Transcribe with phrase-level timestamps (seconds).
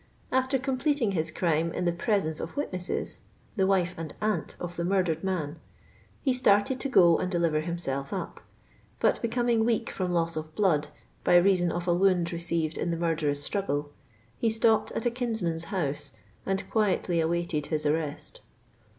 [0.19, 3.21] '* AAer completing his crime in the presence of witnesses—
[3.55, 5.59] the wife and annt of the<mj}j[;]^red man—
[6.23, 8.39] he started to go and deliver himself up,
[8.99, 10.87] but becoming weak from loss of blood
[11.23, 13.91] by reason of a wound received in the murderotis struggle,
[14.35, 16.13] he stopped at a kinsman's house
[16.47, 18.41] and *^ quietly awaited his arrest."